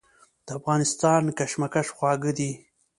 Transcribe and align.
د 0.45 0.47
افغانستان 0.59 1.21
کشمش 1.37 1.87
خواږه 1.95 2.31
دي. 2.37 2.51